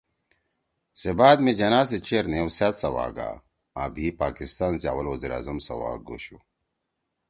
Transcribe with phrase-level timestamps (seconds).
[0.99, 3.29] سے بعد می جناح سی چیر نھیؤ سأت سوا گا
[3.81, 6.37] آں بھی پاکستان سی اوَل وزیر اعظم سوا گوشُو